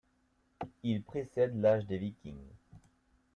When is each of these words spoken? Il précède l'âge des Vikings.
Il 0.81 1.03
précède 1.03 1.61
l'âge 1.61 1.85
des 1.85 1.99
Vikings. 1.99 2.49